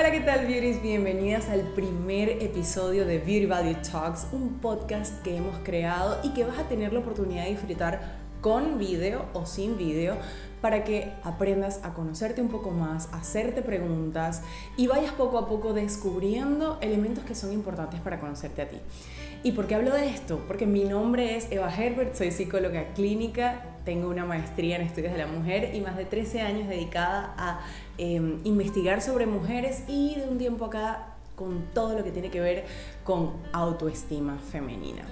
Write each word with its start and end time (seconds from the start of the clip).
Hola, 0.00 0.12
¿qué 0.12 0.20
tal, 0.20 0.46
beauties? 0.46 0.80
Bienvenidas 0.80 1.50
al 1.50 1.60
primer 1.74 2.30
episodio 2.42 3.04
de 3.04 3.18
Beauty 3.18 3.44
Value 3.44 3.76
Talks, 3.82 4.28
un 4.32 4.58
podcast 4.58 5.22
que 5.22 5.36
hemos 5.36 5.58
creado 5.58 6.18
y 6.22 6.30
que 6.30 6.42
vas 6.42 6.58
a 6.58 6.66
tener 6.66 6.94
la 6.94 7.00
oportunidad 7.00 7.44
de 7.44 7.50
disfrutar 7.50 8.19
con 8.40 8.78
video 8.78 9.26
o 9.34 9.46
sin 9.46 9.76
video 9.76 10.16
para 10.60 10.84
que 10.84 11.12
aprendas 11.22 11.80
a 11.84 11.94
conocerte 11.94 12.42
un 12.42 12.48
poco 12.48 12.70
más, 12.70 13.08
hacerte 13.12 13.62
preguntas 13.62 14.42
y 14.76 14.86
vayas 14.86 15.12
poco 15.12 15.38
a 15.38 15.48
poco 15.48 15.72
descubriendo 15.72 16.78
elementos 16.80 17.24
que 17.24 17.34
son 17.34 17.52
importantes 17.52 18.00
para 18.00 18.20
conocerte 18.20 18.62
a 18.62 18.68
ti. 18.68 18.76
¿Y 19.42 19.52
por 19.52 19.66
qué 19.66 19.74
hablo 19.74 19.94
de 19.94 20.08
esto? 20.08 20.38
Porque 20.46 20.66
mi 20.66 20.84
nombre 20.84 21.36
es 21.36 21.50
Eva 21.50 21.74
Herbert, 21.74 22.14
soy 22.14 22.30
psicóloga 22.30 22.92
clínica, 22.92 23.78
tengo 23.86 24.10
una 24.10 24.26
maestría 24.26 24.76
en 24.76 24.82
estudios 24.82 25.12
de 25.12 25.18
la 25.18 25.26
mujer 25.26 25.74
y 25.74 25.80
más 25.80 25.96
de 25.96 26.04
13 26.04 26.42
años 26.42 26.68
dedicada 26.68 27.34
a 27.38 27.60
em, 27.96 28.40
investigar 28.44 29.00
sobre 29.00 29.24
mujeres 29.24 29.84
y 29.88 30.16
de 30.16 30.28
un 30.28 30.36
tiempo 30.36 30.66
acá 30.66 31.09
con 31.40 31.62
todo 31.72 31.96
lo 31.96 32.04
que 32.04 32.10
tiene 32.10 32.30
que 32.30 32.38
ver 32.38 32.66
con 33.02 33.32
autoestima 33.52 34.36
femenina. 34.52 35.04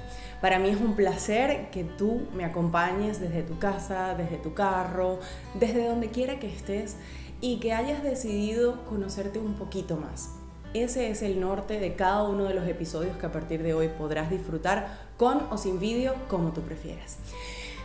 Para 0.42 0.58
mí 0.58 0.68
es 0.68 0.78
un 0.78 0.94
placer 0.94 1.70
que 1.70 1.84
tú 1.84 2.28
me 2.34 2.44
acompañes 2.44 3.18
desde 3.18 3.42
tu 3.42 3.58
casa, 3.58 4.14
desde 4.14 4.36
tu 4.36 4.52
carro, 4.52 5.20
desde 5.54 5.88
donde 5.88 6.10
quiera 6.10 6.38
que 6.38 6.54
estés 6.54 6.96
y 7.40 7.60
que 7.60 7.72
hayas 7.72 8.02
decidido 8.02 8.84
conocerte 8.84 9.38
un 9.38 9.54
poquito 9.54 9.96
más. 9.96 10.34
Ese 10.74 11.08
es 11.08 11.22
el 11.22 11.40
norte 11.40 11.80
de 11.80 11.94
cada 11.94 12.24
uno 12.24 12.44
de 12.44 12.52
los 12.52 12.68
episodios 12.68 13.16
que 13.16 13.24
a 13.24 13.32
partir 13.32 13.62
de 13.62 13.72
hoy 13.72 13.88
podrás 13.88 14.28
disfrutar 14.28 14.98
con 15.16 15.46
o 15.50 15.56
sin 15.56 15.80
vídeo, 15.80 16.14
como 16.28 16.52
tú 16.52 16.60
prefieras. 16.60 17.16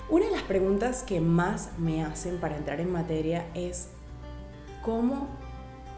Una 0.09 0.25
de 0.25 0.33
las 0.33 0.43
preguntas 0.43 1.01
que 1.03 1.21
más 1.21 1.69
me 1.77 2.03
hacen 2.03 2.39
para 2.39 2.57
entrar 2.57 2.81
en 2.81 2.91
materia 2.91 3.45
es 3.53 3.87
¿cómo 4.81 5.29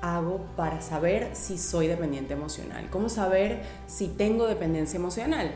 hago 0.06 0.46
para 0.56 0.82
saber 0.82 1.30
si 1.34 1.58
soy 1.58 1.88
dependiente 1.88 2.34
emocional? 2.34 2.88
¿Cómo 2.92 3.10
saber 3.10 3.64
si 3.88 4.08
tengo 4.08 4.46
dependencia 4.46 4.98
emocional? 4.98 5.52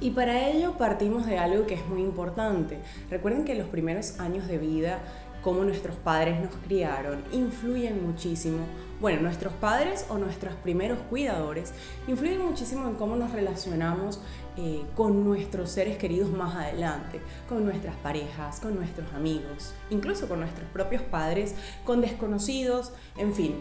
Y 0.00 0.10
para 0.10 0.48
ello 0.48 0.76
partimos 0.78 1.26
de 1.26 1.38
algo 1.38 1.64
que 1.66 1.74
es 1.74 1.86
muy 1.86 2.02
importante. 2.02 2.80
Recuerden 3.08 3.44
que 3.44 3.54
los 3.54 3.68
primeros 3.68 4.18
años 4.18 4.48
de 4.48 4.58
vida 4.58 4.98
cómo 5.42 5.64
nuestros 5.64 5.96
padres 5.96 6.40
nos 6.40 6.54
criaron, 6.66 7.22
influyen 7.32 8.06
muchísimo. 8.06 8.58
Bueno, 9.00 9.22
nuestros 9.22 9.52
padres 9.54 10.06
o 10.08 10.16
nuestros 10.16 10.54
primeros 10.54 10.98
cuidadores 11.10 11.72
influyen 12.06 12.46
muchísimo 12.46 12.88
en 12.88 12.94
cómo 12.94 13.16
nos 13.16 13.32
relacionamos 13.32 14.20
eh, 14.56 14.82
con 14.94 15.24
nuestros 15.24 15.70
seres 15.70 15.98
queridos 15.98 16.30
más 16.30 16.54
adelante, 16.54 17.20
con 17.48 17.64
nuestras 17.64 17.96
parejas, 17.96 18.60
con 18.60 18.76
nuestros 18.76 19.12
amigos, 19.14 19.74
incluso 19.90 20.28
con 20.28 20.40
nuestros 20.40 20.68
propios 20.70 21.02
padres, 21.02 21.54
con 21.84 22.00
desconocidos, 22.00 22.92
en 23.16 23.34
fin, 23.34 23.56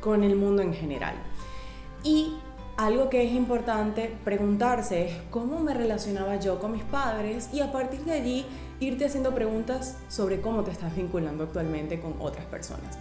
con 0.00 0.24
el 0.24 0.36
mundo 0.36 0.62
en 0.62 0.72
general. 0.72 1.14
Y 2.02 2.32
algo 2.78 3.10
que 3.10 3.26
es 3.26 3.32
importante 3.32 4.16
preguntarse 4.24 5.06
es 5.06 5.16
cómo 5.30 5.58
me 5.58 5.74
relacionaba 5.74 6.36
yo 6.36 6.60
con 6.60 6.70
mis 6.70 6.84
padres 6.84 7.50
y 7.52 7.58
a 7.58 7.72
partir 7.72 8.04
de 8.04 8.12
allí 8.12 8.46
irte 8.78 9.04
haciendo 9.04 9.34
preguntas 9.34 9.96
sobre 10.08 10.40
cómo 10.40 10.62
te 10.62 10.70
estás 10.70 10.94
vinculando 10.94 11.42
actualmente 11.42 12.00
con 12.00 12.14
otras 12.20 12.46
personas. 12.46 12.96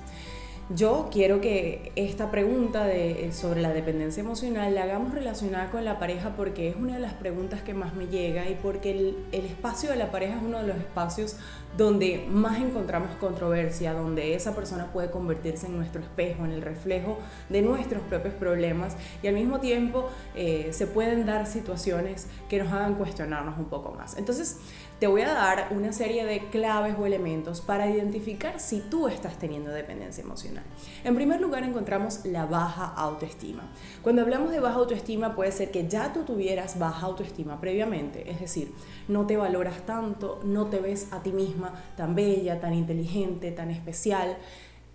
Yo 0.69 1.07
quiero 1.13 1.39
que 1.39 1.93
esta 1.95 2.29
pregunta 2.29 2.93
eh, 2.93 3.31
sobre 3.31 3.61
la 3.61 3.69
dependencia 3.69 4.19
emocional 4.19 4.75
la 4.75 4.83
hagamos 4.83 5.13
relacionada 5.13 5.71
con 5.71 5.85
la 5.85 5.97
pareja 5.97 6.33
porque 6.35 6.67
es 6.67 6.75
una 6.75 6.95
de 6.95 6.99
las 6.99 7.13
preguntas 7.13 7.61
que 7.61 7.73
más 7.73 7.93
me 7.93 8.07
llega 8.07 8.49
y 8.49 8.55
porque 8.61 8.91
el, 8.91 9.17
el, 9.31 9.45
espacio 9.45 9.89
de 9.89 9.95
la 9.95 10.11
pareja 10.11 10.35
es 10.35 10.43
uno 10.43 10.57
de 10.57 10.67
los 10.67 10.75
espacios 10.75 11.38
donde 11.77 12.25
más 12.29 12.59
encontramos 12.59 13.15
controversia, 13.15 13.93
donde 13.93 14.35
esa 14.35 14.55
persona 14.55 14.91
puede 14.91 15.09
convertirse 15.09 15.67
en 15.67 15.77
nuestro 15.77 16.01
espejo, 16.01 16.43
en 16.43 16.51
el 16.51 16.61
reflejo 16.61 17.17
de 17.47 17.61
nuestros 17.61 18.01
propios 18.03 18.33
problemas 18.33 18.97
y 19.23 19.27
al 19.27 19.35
mismo 19.35 19.61
tiempo 19.61 20.09
eh, 20.35 20.67
se 20.72 20.85
pueden 20.85 21.25
dar 21.25 21.47
situaciones 21.47 22.27
que 22.50 22.61
nos 22.61 22.73
hagan 22.73 22.95
cuestionarnos 22.95 23.57
un 23.57 23.66
poco 23.66 23.91
más. 23.91 24.17
Entonces, 24.17 24.57
te 25.00 25.08
voy 25.08 25.22
a 25.22 25.34
dar 25.34 25.68
una 25.72 25.94
serie 25.94 26.25
de 26.25 26.50
claves 26.50 26.96
o 26.97 27.06
elementos 27.06 27.62
para 27.62 27.88
identificar 27.88 28.59
si 28.59 28.80
tú 28.80 29.08
estás 29.08 29.38
teniendo 29.38 29.72
dependencia 29.72 30.24
emocional. 30.24 30.63
En 31.03 31.16
primer 31.16 31.40
lugar 31.40 31.63
encontramos 31.63 32.25
la 32.25 32.46
baja 32.46 32.94
autoestima. 32.96 33.63
Cuando 34.02 34.24
hablamos 34.24 34.52
de 34.52 34.59
baja 34.59 34.78
autoestima 34.78 35.36
puede 35.36 35.52
ser 35.52 35.69
que 35.69 35.88
ya 35.88 36.13
tú 36.13 36.24
tuvieras 36.24 36.80
baja 36.80 37.06
autoestima 37.06 37.62
previamente, 37.62 38.30
es 38.31 38.40
decir, 38.40 38.74
no 39.07 39.28
te 39.28 39.38
valoras 39.38 39.86
tanto, 39.86 40.40
no 40.44 40.66
te 40.68 40.80
ves 40.80 41.09
a 41.12 41.22
ti 41.22 41.31
misma 41.31 41.74
tan 41.96 42.16
bella, 42.16 42.59
tan 42.59 42.74
inteligente, 42.74 43.52
tan 43.52 43.69
especial, 43.69 44.38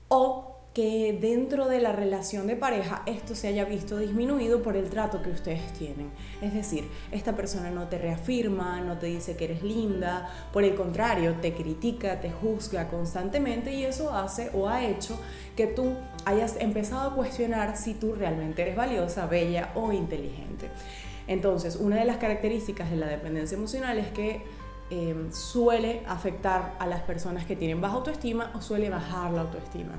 o 0.08 0.51
que 0.74 1.18
dentro 1.20 1.68
de 1.68 1.80
la 1.80 1.92
relación 1.92 2.46
de 2.46 2.56
pareja 2.56 3.02
esto 3.04 3.34
se 3.34 3.48
haya 3.48 3.66
visto 3.66 3.98
disminuido 3.98 4.62
por 4.62 4.74
el 4.76 4.88
trato 4.88 5.20
que 5.20 5.28
ustedes 5.28 5.70
tienen. 5.74 6.10
Es 6.40 6.54
decir, 6.54 6.88
esta 7.10 7.36
persona 7.36 7.70
no 7.70 7.88
te 7.88 7.98
reafirma, 7.98 8.80
no 8.80 8.96
te 8.96 9.06
dice 9.06 9.36
que 9.36 9.44
eres 9.44 9.62
linda, 9.62 10.30
por 10.50 10.64
el 10.64 10.74
contrario, 10.74 11.36
te 11.42 11.52
critica, 11.52 12.20
te 12.20 12.30
juzga 12.30 12.88
constantemente 12.88 13.74
y 13.74 13.84
eso 13.84 14.14
hace 14.14 14.50
o 14.54 14.66
ha 14.66 14.82
hecho 14.84 15.20
que 15.56 15.66
tú 15.66 15.92
hayas 16.24 16.56
empezado 16.58 17.10
a 17.10 17.14
cuestionar 17.14 17.76
si 17.76 17.92
tú 17.92 18.14
realmente 18.14 18.62
eres 18.62 18.76
valiosa, 18.76 19.26
bella 19.26 19.72
o 19.74 19.92
inteligente. 19.92 20.70
Entonces, 21.26 21.76
una 21.76 21.96
de 21.96 22.06
las 22.06 22.16
características 22.16 22.90
de 22.90 22.96
la 22.96 23.06
dependencia 23.06 23.56
emocional 23.56 23.98
es 23.98 24.08
que 24.08 24.42
eh, 24.90 25.26
suele 25.32 26.02
afectar 26.06 26.76
a 26.78 26.86
las 26.86 27.02
personas 27.02 27.44
que 27.44 27.56
tienen 27.56 27.80
baja 27.80 27.94
autoestima 27.94 28.50
o 28.54 28.62
suele 28.62 28.88
bajar 28.88 29.32
la 29.32 29.42
autoestima. 29.42 29.92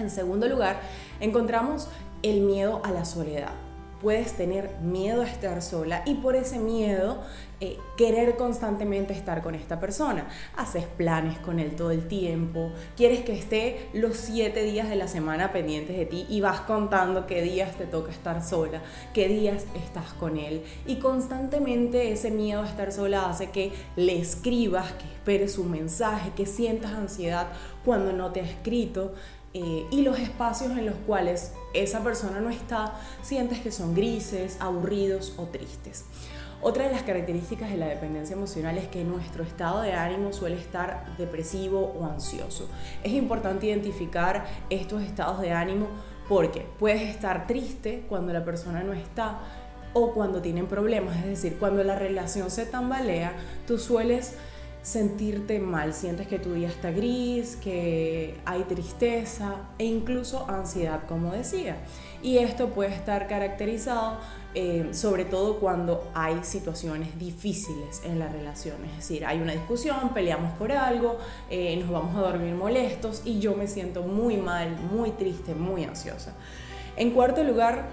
En 0.00 0.10
segundo 0.10 0.48
lugar, 0.48 0.80
encontramos 1.20 1.88
el 2.22 2.40
miedo 2.40 2.80
a 2.84 2.90
la 2.90 3.04
soledad. 3.04 3.52
Puedes 4.00 4.32
tener 4.32 4.78
miedo 4.80 5.20
a 5.20 5.26
estar 5.26 5.60
sola 5.60 6.02
y 6.06 6.14
por 6.14 6.34
ese 6.34 6.58
miedo 6.58 7.20
eh, 7.60 7.76
querer 7.98 8.38
constantemente 8.38 9.12
estar 9.12 9.42
con 9.42 9.54
esta 9.54 9.78
persona. 9.78 10.26
Haces 10.56 10.86
planes 10.86 11.38
con 11.40 11.58
él 11.58 11.76
todo 11.76 11.90
el 11.90 12.08
tiempo, 12.08 12.72
quieres 12.96 13.20
que 13.20 13.38
esté 13.38 13.90
los 13.92 14.16
siete 14.16 14.62
días 14.62 14.88
de 14.88 14.96
la 14.96 15.06
semana 15.06 15.52
pendientes 15.52 15.98
de 15.98 16.06
ti 16.06 16.24
y 16.30 16.40
vas 16.40 16.62
contando 16.62 17.26
qué 17.26 17.42
días 17.42 17.76
te 17.76 17.84
toca 17.84 18.10
estar 18.10 18.42
sola, 18.42 18.80
qué 19.12 19.28
días 19.28 19.66
estás 19.84 20.14
con 20.14 20.38
él. 20.38 20.62
Y 20.86 20.96
constantemente 20.96 22.10
ese 22.10 22.30
miedo 22.30 22.62
a 22.62 22.66
estar 22.66 22.92
sola 22.92 23.28
hace 23.28 23.50
que 23.50 23.70
le 23.96 24.18
escribas, 24.18 24.92
que 24.92 25.04
esperes 25.04 25.58
un 25.58 25.70
mensaje, 25.70 26.30
que 26.34 26.46
sientas 26.46 26.92
ansiedad 26.92 27.48
cuando 27.84 28.14
no 28.14 28.32
te 28.32 28.40
ha 28.40 28.44
escrito. 28.44 29.12
Eh, 29.52 29.86
y 29.90 30.02
los 30.02 30.18
espacios 30.20 30.70
en 30.72 30.86
los 30.86 30.94
cuales 31.06 31.52
esa 31.74 32.04
persona 32.04 32.40
no 32.40 32.50
está, 32.50 32.94
sientes 33.22 33.58
que 33.58 33.72
son 33.72 33.94
grises, 33.94 34.56
aburridos 34.60 35.34
o 35.38 35.44
tristes. 35.46 36.04
Otra 36.62 36.84
de 36.84 36.92
las 36.92 37.02
características 37.02 37.70
de 37.70 37.78
la 37.78 37.86
dependencia 37.86 38.36
emocional 38.36 38.76
es 38.76 38.86
que 38.88 39.02
nuestro 39.02 39.42
estado 39.42 39.80
de 39.80 39.94
ánimo 39.94 40.32
suele 40.32 40.56
estar 40.56 41.16
depresivo 41.16 41.94
o 41.98 42.04
ansioso. 42.04 42.68
Es 43.02 43.12
importante 43.12 43.66
identificar 43.66 44.46
estos 44.68 45.02
estados 45.02 45.40
de 45.40 45.52
ánimo 45.52 45.88
porque 46.28 46.66
puedes 46.78 47.02
estar 47.02 47.46
triste 47.46 48.04
cuando 48.08 48.32
la 48.32 48.44
persona 48.44 48.84
no 48.84 48.92
está 48.92 49.40
o 49.94 50.12
cuando 50.12 50.40
tienen 50.40 50.66
problemas, 50.66 51.16
es 51.16 51.26
decir, 51.26 51.56
cuando 51.58 51.82
la 51.82 51.98
relación 51.98 52.50
se 52.50 52.66
tambalea, 52.66 53.32
tú 53.66 53.78
sueles 53.78 54.36
sentirte 54.82 55.58
mal, 55.58 55.92
sientes 55.92 56.26
que 56.26 56.38
tu 56.38 56.54
día 56.54 56.68
está 56.68 56.90
gris, 56.90 57.56
que 57.56 58.38
hay 58.44 58.62
tristeza 58.64 59.68
e 59.78 59.84
incluso 59.84 60.48
ansiedad, 60.48 61.02
como 61.06 61.32
decía. 61.32 61.76
Y 62.22 62.38
esto 62.38 62.70
puede 62.70 62.94
estar 62.94 63.26
caracterizado 63.28 64.18
eh, 64.52 64.88
sobre 64.90 65.24
todo 65.24 65.60
cuando 65.60 66.10
hay 66.12 66.42
situaciones 66.42 67.16
difíciles 67.16 68.02
en 68.04 68.18
la 68.18 68.26
relación, 68.26 68.84
es 68.84 68.96
decir, 68.96 69.24
hay 69.24 69.40
una 69.40 69.52
discusión, 69.52 70.12
peleamos 70.12 70.52
por 70.54 70.72
algo, 70.72 71.18
eh, 71.50 71.76
nos 71.76 71.88
vamos 71.88 72.16
a 72.16 72.20
dormir 72.22 72.54
molestos 72.54 73.22
y 73.24 73.38
yo 73.38 73.54
me 73.54 73.68
siento 73.68 74.02
muy 74.02 74.36
mal, 74.38 74.76
muy 74.92 75.12
triste, 75.12 75.54
muy 75.54 75.84
ansiosa. 75.84 76.34
En 76.96 77.12
cuarto 77.12 77.44
lugar, 77.44 77.90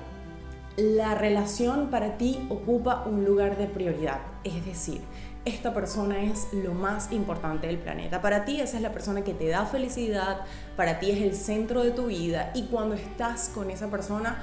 la 0.78 1.14
relación 1.14 1.92
para 1.92 2.18
ti 2.18 2.48
ocupa 2.50 3.04
un 3.06 3.24
lugar 3.24 3.56
de 3.58 3.68
prioridad, 3.68 4.22
es 4.44 4.66
decir, 4.66 5.02
esta 5.48 5.74
persona 5.74 6.22
es 6.22 6.50
lo 6.52 6.74
más 6.74 7.12
importante 7.12 7.68
del 7.68 7.78
planeta. 7.78 8.22
Para 8.22 8.44
ti 8.44 8.60
esa 8.60 8.78
es 8.78 8.84
la 8.84 8.92
persona 8.92 9.24
que 9.24 9.34
te 9.34 9.48
da 9.48 9.66
felicidad, 9.66 10.42
para 10.76 11.00
ti 11.00 11.12
es 11.12 11.22
el 11.22 11.34
centro 11.34 11.84
de 11.84 11.92
tu 11.92 12.08
vida 12.08 12.52
y 12.54 12.64
cuando 12.64 12.96
estás 12.96 13.50
con 13.56 13.72
esa 13.72 13.88
persona 13.90 14.42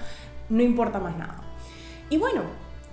no 0.49 0.63
importa 0.63 0.99
más 0.99 1.17
nada. 1.17 1.43
Y 2.09 2.17
bueno, 2.17 2.43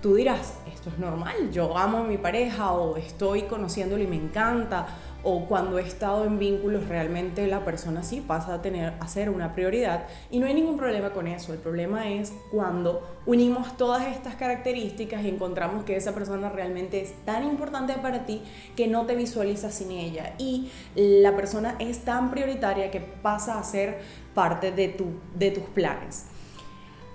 tú 0.02 0.14
dirás, 0.16 0.54
esto 0.72 0.90
es 0.90 0.98
normal, 0.98 1.50
yo 1.52 1.76
amo 1.76 1.98
a 1.98 2.02
mi 2.04 2.18
pareja 2.18 2.72
o 2.72 2.96
estoy 2.96 3.42
conociéndolo 3.42 4.02
y 4.02 4.06
me 4.06 4.16
encanta 4.16 4.86
o 5.24 5.46
cuando 5.46 5.78
he 5.78 5.82
estado 5.82 6.24
en 6.24 6.38
vínculos 6.38 6.88
realmente 6.88 7.46
la 7.46 7.64
persona 7.64 8.02
sí 8.02 8.20
pasa 8.20 8.54
a 8.54 8.62
tener 8.62 8.94
a 9.00 9.08
ser 9.08 9.30
una 9.30 9.54
prioridad 9.54 10.06
y 10.30 10.38
no 10.38 10.46
hay 10.46 10.54
ningún 10.54 10.76
problema 10.76 11.10
con 11.10 11.26
eso. 11.26 11.52
El 11.52 11.58
problema 11.58 12.08
es 12.10 12.32
cuando 12.50 13.06
unimos 13.26 13.76
todas 13.76 14.06
estas 14.06 14.34
características 14.34 15.24
y 15.24 15.28
encontramos 15.28 15.84
que 15.84 15.96
esa 15.96 16.12
persona 16.12 16.48
realmente 16.48 17.00
es 17.00 17.12
tan 17.24 17.44
importante 17.44 17.94
para 17.94 18.26
ti 18.26 18.42
que 18.76 18.88
no 18.88 19.06
te 19.06 19.14
visualizas 19.14 19.74
sin 19.74 19.90
ella 19.90 20.34
y 20.38 20.70
la 20.94 21.36
persona 21.36 21.76
es 21.78 22.04
tan 22.04 22.30
prioritaria 22.30 22.90
que 22.90 23.00
pasa 23.00 23.58
a 23.58 23.64
ser 23.64 24.00
parte 24.34 24.72
de, 24.72 24.88
tu, 24.88 25.06
de 25.34 25.50
tus 25.50 25.64
planes. 25.64 26.26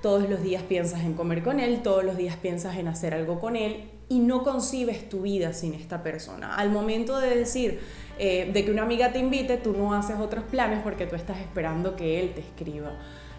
Todos 0.07 0.29
los 0.29 0.41
días 0.41 0.63
piensas 0.63 1.01
en 1.01 1.15
comer 1.15 1.43
con 1.43 1.59
él, 1.59 1.81
todos 1.81 2.01
los 2.01 2.15
días 2.15 2.37
piensas 2.37 2.77
en 2.77 2.87
hacer 2.87 3.13
algo 3.13 3.41
con 3.41 3.57
él 3.57 3.91
y 4.07 4.19
no 4.19 4.41
concibes 4.41 5.09
tu 5.09 5.23
vida 5.23 5.51
sin 5.51 5.73
esta 5.73 6.01
persona. 6.01 6.55
Al 6.55 6.69
momento 6.69 7.19
de 7.19 7.35
decir 7.35 7.81
eh, 8.17 8.49
de 8.53 8.63
que 8.63 8.71
una 8.71 8.83
amiga 8.83 9.11
te 9.11 9.19
invite, 9.19 9.57
tú 9.57 9.73
no 9.73 9.93
haces 9.93 10.15
otros 10.17 10.45
planes 10.45 10.79
porque 10.81 11.07
tú 11.07 11.17
estás 11.17 11.39
esperando 11.39 11.97
que 11.97 12.21
él 12.21 12.31
te 12.33 12.39
escriba. 12.39 12.93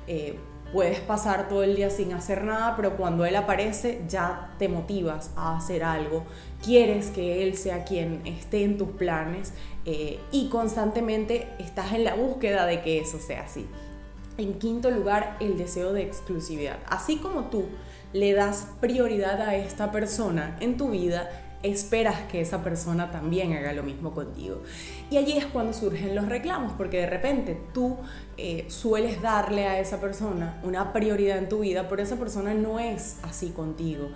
Eh, 0.07 0.39
puedes 0.71 1.01
pasar 1.01 1.49
todo 1.49 1.63
el 1.63 1.75
día 1.75 1.89
sin 1.89 2.13
hacer 2.13 2.45
nada, 2.45 2.77
pero 2.77 2.99
cuando 2.99 3.25
él 3.25 3.37
aparece 3.37 4.03
ya 4.07 4.55
te 4.59 4.69
motivas 4.69 5.31
a 5.37 5.57
hacer 5.57 5.83
algo. 5.83 6.27
Quieres 6.63 7.07
que 7.07 7.45
él 7.45 7.57
sea 7.57 7.85
quien 7.87 8.21
esté 8.27 8.65
en 8.65 8.77
tus 8.77 8.91
planes 8.91 9.55
eh, 9.87 10.19
y 10.33 10.51
constantemente 10.51 11.49
estás 11.59 11.95
en 11.95 12.05
la 12.05 12.15
búsqueda 12.15 12.67
de 12.67 12.83
que 12.83 13.01
eso 13.01 13.19
sea 13.19 13.45
así. 13.45 13.67
En 14.39 14.55
quinto 14.61 14.89
lugar, 14.93 15.37
el 15.41 15.59
deseo 15.59 15.93
de 15.93 16.03
exclusividad. 16.03 16.79
Así 16.87 17.17
como 17.17 17.47
tú 17.47 17.65
le 18.13 18.35
das 18.35 18.69
prioridad 18.81 19.41
a 19.41 19.57
esta 19.57 19.91
persona 19.91 20.57
en 20.61 20.77
tu 20.77 20.91
vida, 20.91 21.29
esperas 21.65 22.21
que 22.31 22.41
esa 22.41 22.63
persona 22.63 23.11
también 23.11 23.53
haga 23.53 23.73
lo 23.73 23.83
mismo 23.83 24.15
contigo. 24.15 24.63
Y 25.11 25.17
allí 25.17 25.37
es 25.37 25.47
cuando 25.47 25.73
surgen 25.73 26.15
los 26.15 26.29
reclamos, 26.29 26.73
porque 26.75 26.99
de 26.99 27.07
repente 27.07 27.61
tú 27.75 27.97
eh, 28.37 28.67
sueles 28.69 29.21
darle 29.21 29.67
a 29.67 29.81
esa 29.81 30.01
persona 30.01 30.61
una 30.63 30.93
prioridad 30.93 31.39
en 31.39 31.49
tu 31.49 31.59
vida, 31.59 31.89
pero 31.89 32.01
esa 32.01 32.15
persona 32.15 32.55
no 32.55 32.79
es 32.79 33.19
así 33.25 33.51
contigo. 33.51 34.11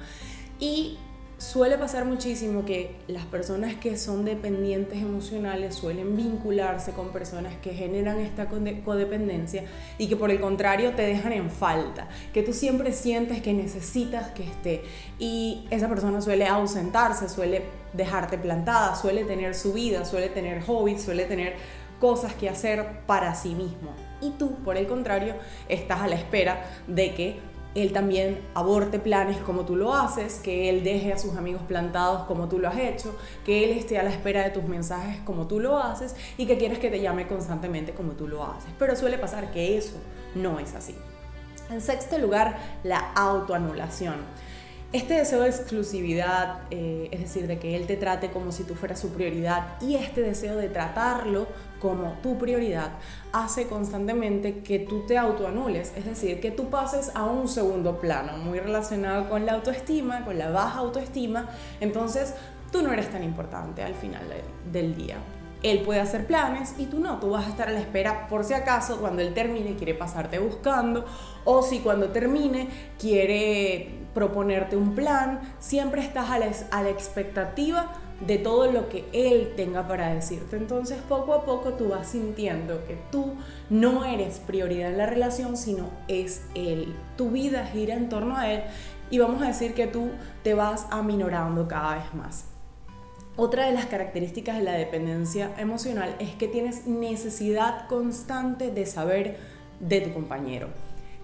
Y 0.60 0.98
suele 1.42 1.76
pasar 1.76 2.04
muchísimo 2.04 2.64
que 2.64 2.94
las 3.08 3.24
personas 3.26 3.74
que 3.74 3.96
son 3.96 4.24
dependientes 4.24 5.02
emocionales 5.02 5.74
suelen 5.74 6.16
vincularse 6.16 6.92
con 6.92 7.08
personas 7.08 7.54
que 7.60 7.74
generan 7.74 8.20
esta 8.20 8.48
codependencia 8.48 9.64
y 9.98 10.06
que 10.06 10.14
por 10.14 10.30
el 10.30 10.40
contrario 10.40 10.92
te 10.94 11.02
dejan 11.02 11.32
en 11.32 11.50
falta, 11.50 12.06
que 12.32 12.44
tú 12.44 12.52
siempre 12.52 12.92
sientes 12.92 13.42
que 13.42 13.52
necesitas 13.54 14.30
que 14.30 14.44
esté 14.44 14.84
y 15.18 15.66
esa 15.70 15.88
persona 15.88 16.20
suele 16.20 16.46
ausentarse, 16.46 17.28
suele 17.28 17.64
dejarte 17.92 18.38
plantada, 18.38 18.94
suele 18.94 19.24
tener 19.24 19.56
su 19.56 19.72
vida, 19.72 20.04
suele 20.04 20.28
tener 20.28 20.62
hobbies, 20.62 21.02
suele 21.02 21.24
tener 21.24 21.54
cosas 21.98 22.34
que 22.34 22.48
hacer 22.48 23.00
para 23.06 23.34
sí 23.34 23.56
mismo. 23.56 23.94
Y 24.20 24.30
tú, 24.30 24.54
por 24.64 24.76
el 24.76 24.86
contrario, 24.86 25.34
estás 25.68 26.02
a 26.02 26.06
la 26.06 26.14
espera 26.14 26.64
de 26.86 27.14
que 27.14 27.51
él 27.74 27.92
también 27.92 28.40
aborte 28.54 28.98
planes 28.98 29.38
como 29.38 29.64
tú 29.64 29.76
lo 29.76 29.94
haces, 29.94 30.40
que 30.40 30.69
él 30.69 30.84
deje 30.84 31.12
a 31.12 31.19
sus 31.19 31.36
amigos 31.36 31.62
plantados 31.62 32.26
como 32.26 32.48
tú 32.48 32.58
lo 32.58 32.69
has 32.69 32.78
hecho, 32.78 33.16
que 33.44 33.64
él 33.64 33.70
esté 33.78 33.98
a 33.98 34.02
la 34.02 34.10
espera 34.10 34.44
de 34.44 34.50
tus 34.50 34.64
mensajes 34.64 35.20
como 35.24 35.46
tú 35.46 35.60
lo 35.60 35.78
haces 35.78 36.14
y 36.36 36.46
que 36.46 36.58
quieras 36.58 36.78
que 36.78 36.90
te 36.90 37.00
llame 37.00 37.26
constantemente 37.26 37.92
como 37.92 38.12
tú 38.12 38.28
lo 38.28 38.44
haces. 38.44 38.70
Pero 38.78 38.94
suele 38.96 39.19
pasar 39.19 39.50
que 39.50 39.78
eso 39.78 39.96
no 40.34 40.58
es 40.58 40.74
así. 40.74 40.94
En 41.70 41.80
sexto 41.80 42.19
lugar, 42.19 42.58
la 42.84 43.12
autoanulación. 43.14 44.16
Este 44.92 45.14
deseo 45.14 45.40
de 45.40 45.48
exclusividad, 45.48 46.64
eh, 46.70 47.08
es 47.12 47.20
decir, 47.20 47.46
de 47.46 47.58
que 47.58 47.76
él 47.76 47.86
te 47.86 47.96
trate 47.96 48.30
como 48.30 48.52
si 48.52 48.62
tú 48.64 48.74
fueras 48.74 49.00
su 49.00 49.08
prioridad 49.08 49.80
y 49.80 49.94
este 49.94 50.20
deseo 50.20 50.54
de 50.56 50.68
tratarlo 50.68 51.46
como 51.80 52.12
tu 52.22 52.36
prioridad, 52.36 52.90
hace 53.32 53.68
constantemente 53.68 54.58
que 54.58 54.80
tú 54.80 55.06
te 55.06 55.16
autoanules, 55.16 55.94
es 55.96 56.04
decir, 56.04 56.40
que 56.40 56.50
tú 56.50 56.68
pases 56.68 57.10
a 57.14 57.24
un 57.24 57.48
segundo 57.48 58.00
plano, 58.00 58.36
muy 58.36 58.60
relacionado 58.60 59.30
con 59.30 59.46
la 59.46 59.54
autoestima, 59.54 60.26
con 60.26 60.36
la 60.36 60.50
baja 60.50 60.80
autoestima, 60.80 61.48
entonces 61.80 62.34
tú 62.70 62.82
no 62.82 62.92
eres 62.92 63.10
tan 63.10 63.24
importante 63.24 63.82
al 63.82 63.94
final 63.94 64.24
del 64.70 64.94
día. 64.94 65.16
Él 65.62 65.81
puede 65.81 66.00
hacer 66.00 66.26
planes 66.26 66.75
y 66.79 66.87
tú 66.87 66.99
no, 66.99 67.19
tú 67.19 67.31
vas 67.31 67.47
a 67.47 67.50
estar 67.50 67.69
a 67.69 67.73
la 67.73 67.81
espera 67.81 68.26
por 68.29 68.44
si 68.44 68.55
acaso 68.55 68.99
cuando 68.99 69.23
él 69.23 69.32
termine 69.35 69.76
quiere 69.76 69.94
pasarte 69.94 70.38
buscando 70.38 71.05
o 71.44 71.62
si 71.62 71.79
cuando 71.81 72.09
termine 72.09 72.69
quiere 72.99 74.03
proponerte 74.14 74.76
un 74.76 74.94
plan, 74.94 75.41
siempre 75.59 76.03
estás 76.03 76.31
a 76.31 76.38
la, 76.38 76.91
expectativa 76.91 77.93
de 78.26 78.38
todo 78.38 78.70
lo 78.70 78.88
que 78.88 79.05
él 79.12 79.55
tenga 79.56 79.88
para 79.88 80.14
decirte. 80.14 80.56
Entonces 80.56 80.99
poco 81.09 81.35
a 81.35 81.44
poco 81.44 81.75
tú 81.75 81.88
vas 81.88 82.09
sintiendo 82.09 82.85
que 82.87 82.99
tú 83.11 83.35
no 83.70 84.05
eres 84.05 84.38
prioridad 84.38 84.91
en 84.91 84.99
la 84.99 85.06
relación, 85.06 85.56
sino 85.56 85.91
es 86.09 86.43
él. 86.55 86.94
Tu 87.17 87.31
vida 87.31 87.67
gira 87.67 87.94
en 87.94 88.09
torno 88.09 88.37
a 88.37 88.53
él 88.53 88.62
y 89.11 89.19
vamos 89.19 89.43
a 89.43 89.49
decir 89.49 89.75
que 89.75 89.87
tú 89.87 90.11
te 90.43 90.55
vas 90.55 90.87
aminorando 90.91 91.67
cada 91.67 91.97
vez 91.97 92.14
más. 92.14 92.51
Otra 93.37 93.67
de 93.67 93.73
las 93.73 93.87
características 93.87 94.58
de 94.58 94.64
la 94.64 94.73
dependencia 94.73 95.52
emocional 95.58 96.14
es 96.19 96.34
que 96.34 96.49
tienes 96.49 96.87
necesidad 96.87 97.88
constante 97.88 98.70
de 98.70 98.87
saber 98.87 99.38
de 99.81 100.00
tu 100.02 100.12
compañero. 100.12 100.69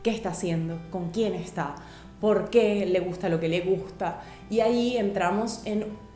¿Qué 0.02 0.10
está 0.10 0.30
haciendo? 0.30 0.80
¿Con 0.90 1.10
quién 1.10 1.34
está? 1.34 1.76
por 2.20 2.50
qué 2.50 2.86
le 2.86 3.00
gusta 3.00 3.28
lo 3.28 3.40
que 3.40 3.48
le 3.48 3.60
gusta. 3.60 4.20
Y 4.50 4.60
ahí 4.60 4.96
entramos 4.96 5.62
en 5.64 5.84
un 5.84 6.08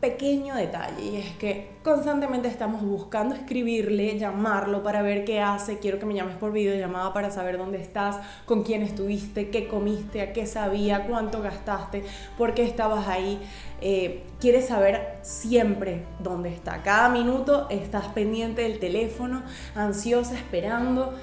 pequeño 0.00 0.54
detalle 0.54 1.04
y 1.04 1.16
es 1.16 1.30
que 1.36 1.72
constantemente 1.84 2.48
estamos 2.48 2.82
buscando 2.82 3.34
escribirle, 3.34 4.18
llamarlo 4.18 4.82
para 4.82 5.02
ver 5.02 5.26
qué 5.26 5.40
hace, 5.40 5.78
quiero 5.78 5.98
que 5.98 6.06
me 6.06 6.14
llames 6.14 6.36
por 6.36 6.52
videollamada 6.52 7.12
para 7.12 7.30
saber 7.30 7.58
dónde 7.58 7.82
estás, 7.82 8.18
con 8.46 8.62
quién 8.62 8.82
estuviste, 8.82 9.50
qué 9.50 9.68
comiste, 9.68 10.22
a 10.22 10.32
qué 10.32 10.46
sabía, 10.46 11.06
cuánto 11.06 11.42
gastaste, 11.42 12.02
por 12.38 12.54
qué 12.54 12.64
estabas 12.64 13.08
ahí. 13.08 13.38
Eh, 13.80 14.24
quieres 14.40 14.68
saber 14.68 15.18
siempre 15.22 16.04
dónde 16.18 16.52
está. 16.52 16.82
Cada 16.82 17.08
minuto 17.08 17.66
estás 17.70 18.08
pendiente 18.08 18.62
del 18.62 18.78
teléfono, 18.78 19.42
ansiosa, 19.74 20.34
esperando 20.34 21.14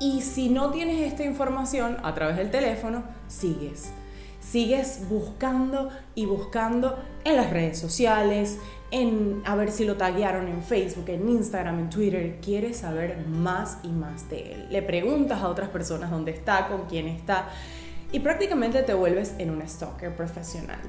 y 0.00 0.22
si 0.22 0.48
no 0.48 0.70
tienes 0.70 1.00
esta 1.02 1.24
información 1.24 1.98
a 2.02 2.14
través 2.14 2.36
del 2.36 2.50
teléfono, 2.50 3.04
sigues. 3.28 3.92
Sigues 4.40 5.02
buscando 5.08 5.90
y 6.14 6.24
buscando 6.24 6.98
en 7.24 7.36
las 7.36 7.50
redes 7.50 7.78
sociales, 7.78 8.58
en 8.90 9.42
a 9.44 9.54
ver 9.54 9.70
si 9.70 9.84
lo 9.84 9.96
taguearon 9.96 10.48
en 10.48 10.62
Facebook, 10.62 11.10
en 11.10 11.28
Instagram, 11.28 11.78
en 11.78 11.90
Twitter. 11.90 12.38
Quieres 12.40 12.78
saber 12.78 13.26
más 13.28 13.78
y 13.82 13.88
más 13.88 14.30
de 14.30 14.54
él. 14.54 14.66
Le 14.70 14.82
preguntas 14.82 15.42
a 15.42 15.48
otras 15.48 15.68
personas 15.68 16.10
dónde 16.10 16.32
está, 16.32 16.68
con 16.68 16.86
quién 16.86 17.06
está 17.06 17.50
y 18.10 18.20
prácticamente 18.20 18.82
te 18.82 18.94
vuelves 18.94 19.34
en 19.38 19.50
un 19.50 19.66
stalker 19.68 20.16
profesional. 20.16 20.80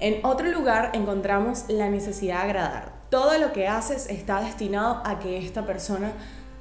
En 0.00 0.24
otro 0.24 0.48
lugar 0.48 0.90
encontramos 0.94 1.64
la 1.68 1.88
necesidad 1.88 2.42
de 2.42 2.50
agradar. 2.50 2.92
Todo 3.10 3.38
lo 3.38 3.52
que 3.52 3.68
haces 3.68 4.08
está 4.10 4.40
destinado 4.40 5.02
a 5.04 5.18
que 5.18 5.38
esta 5.38 5.64
persona 5.66 6.12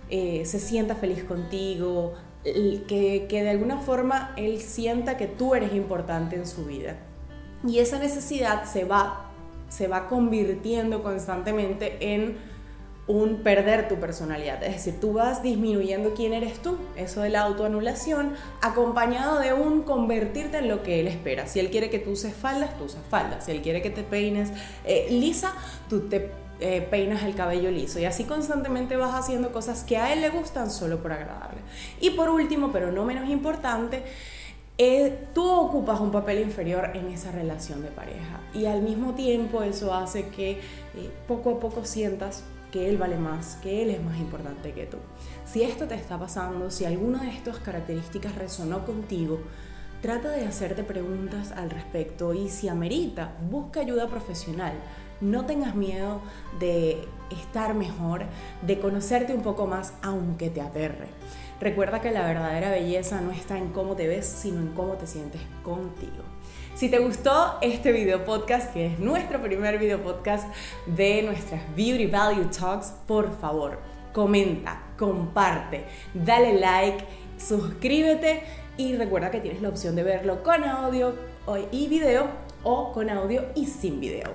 eh, 0.09 0.43
se 0.45 0.59
sienta 0.59 0.95
feliz 0.95 1.23
contigo, 1.23 2.13
que, 2.43 3.25
que 3.29 3.43
de 3.43 3.49
alguna 3.49 3.79
forma 3.79 4.33
él 4.37 4.61
sienta 4.61 5.17
que 5.17 5.27
tú 5.27 5.55
eres 5.55 5.73
importante 5.73 6.35
en 6.35 6.45
su 6.45 6.65
vida. 6.65 6.97
Y 7.65 7.79
esa 7.79 7.97
necesidad 7.97 8.65
se 8.65 8.83
va, 8.83 9.31
se 9.69 9.87
va 9.87 10.07
convirtiendo 10.07 11.01
constantemente 11.01 12.13
en 12.13 12.37
un 13.05 13.43
perder 13.43 13.89
tu 13.89 13.95
personalidad, 13.95 14.63
es 14.63 14.75
decir, 14.75 14.99
tú 15.01 15.13
vas 15.13 15.43
disminuyendo 15.43 16.13
quién 16.13 16.33
eres 16.33 16.61
tú, 16.61 16.77
eso 16.95 17.21
de 17.21 17.29
la 17.29 17.41
autoanulación, 17.41 18.33
acompañado 18.61 19.39
de 19.39 19.51
un 19.51 19.83
convertirte 19.83 20.59
en 20.59 20.69
lo 20.69 20.83
que 20.83 21.01
él 21.01 21.07
espera. 21.07 21.45
Si 21.47 21.59
él 21.59 21.69
quiere 21.69 21.89
que 21.89 21.99
tú 21.99 22.11
uses 22.11 22.33
faldas, 22.33 22.77
tú 22.77 22.85
usas 22.85 23.01
faldas. 23.09 23.45
Si 23.45 23.51
él 23.51 23.61
quiere 23.61 23.81
que 23.81 23.89
te 23.89 24.03
peines 24.03 24.51
eh, 24.85 25.07
lisa, 25.09 25.53
tú 25.89 26.07
te 26.07 26.31
eh, 26.61 26.87
peinas 26.89 27.23
el 27.23 27.35
cabello 27.35 27.71
liso 27.71 27.99
y 27.99 28.05
así 28.05 28.23
constantemente 28.23 28.95
vas 28.95 29.13
haciendo 29.15 29.51
cosas 29.51 29.83
que 29.83 29.97
a 29.97 30.13
él 30.13 30.21
le 30.21 30.29
gustan 30.29 30.71
solo 30.71 31.01
por 31.01 31.11
agradarle. 31.11 31.59
Y 31.99 32.11
por 32.11 32.29
último, 32.29 32.71
pero 32.71 32.89
no 32.93 33.03
menos 33.03 33.27
importante, 33.27 34.03
eh, 34.77 35.27
tú 35.33 35.45
ocupas 35.45 35.99
un 35.99 36.11
papel 36.11 36.39
inferior 36.39 36.91
en 36.93 37.07
esa 37.09 37.31
relación 37.33 37.83
de 37.83 37.89
pareja 37.89 38.39
y 38.53 38.65
al 38.65 38.81
mismo 38.81 39.13
tiempo 39.13 39.61
eso 39.61 39.93
hace 39.93 40.29
que 40.29 40.61
poco 41.27 41.57
a 41.57 41.59
poco 41.59 41.85
sientas 41.85 42.43
que 42.73 42.89
él 42.89 42.97
vale 42.97 43.17
más, 43.17 43.57
que 43.61 43.83
él 43.83 43.91
es 43.91 44.03
más 44.03 44.17
importante 44.17 44.73
que 44.73 44.87
tú. 44.87 44.97
Si 45.45 45.61
esto 45.61 45.87
te 45.87 45.93
está 45.93 46.17
pasando, 46.17 46.71
si 46.71 46.85
alguna 46.85 47.21
de 47.21 47.29
estas 47.29 47.59
características 47.59 48.33
resonó 48.33 48.83
contigo, 48.83 49.39
trata 50.01 50.31
de 50.31 50.45
hacerte 50.45 50.83
preguntas 50.83 51.51
al 51.51 51.69
respecto 51.69 52.33
y 52.33 52.49
si 52.49 52.69
amerita, 52.69 53.37
busca 53.49 53.81
ayuda 53.81 54.07
profesional 54.07 54.73
no 55.23 55.45
tengas 55.45 55.73
miedo 55.73 56.21
de 56.59 57.07
estar 57.31 57.73
mejor, 57.73 58.25
de 58.61 58.79
conocerte 58.79 59.33
un 59.33 59.41
poco 59.41 59.65
más 59.67 59.93
aunque 60.01 60.49
te 60.49 60.61
aterre. 60.61 61.07
Recuerda 61.63 62.01
que 62.01 62.11
la 62.11 62.25
verdadera 62.25 62.71
belleza 62.71 63.21
no 63.21 63.31
está 63.31 63.57
en 63.57 63.69
cómo 63.69 63.95
te 63.95 64.05
ves, 64.05 64.25
sino 64.25 64.59
en 64.59 64.73
cómo 64.73 64.95
te 64.95 65.07
sientes 65.07 65.39
contigo. 65.63 66.23
Si 66.75 66.89
te 66.89 66.99
gustó 66.99 67.57
este 67.61 67.93
video 67.93 68.25
podcast, 68.25 68.73
que 68.73 68.87
es 68.87 68.99
nuestro 68.99 69.41
primer 69.41 69.79
video 69.79 70.03
podcast 70.03 70.53
de 70.85 71.23
nuestras 71.23 71.61
Beauty 71.73 72.07
Value 72.07 72.49
Talks, 72.49 72.87
por 73.07 73.39
favor, 73.39 73.79
comenta, 74.11 74.83
comparte, 74.97 75.85
dale 76.13 76.59
like, 76.59 77.05
suscríbete 77.37 78.43
y 78.75 78.97
recuerda 78.97 79.31
que 79.31 79.39
tienes 79.39 79.61
la 79.61 79.69
opción 79.69 79.95
de 79.95 80.03
verlo 80.03 80.43
con 80.43 80.65
audio 80.65 81.15
y 81.71 81.87
video 81.87 82.27
o 82.63 82.91
con 82.91 83.09
audio 83.09 83.45
y 83.55 83.67
sin 83.67 84.01
video. 84.01 84.33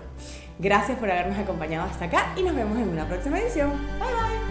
Gracias 0.58 0.98
por 0.98 1.10
habernos 1.10 1.38
acompañado 1.38 1.90
hasta 1.90 2.06
acá 2.06 2.32
y 2.38 2.42
nos 2.42 2.56
vemos 2.56 2.78
en 2.78 2.88
una 2.88 3.06
próxima 3.06 3.38
edición. 3.38 3.72
Bye 3.98 4.08
bye. 4.08 4.47